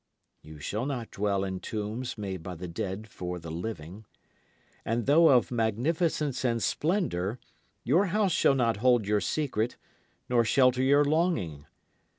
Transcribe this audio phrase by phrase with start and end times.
[0.41, 4.05] You shall not dwell in tombs made by the dead for the living.
[4.83, 7.37] And though of magnificence and splendour,
[7.83, 9.77] your house shall not hold your secret
[10.27, 11.67] nor shelter your longing.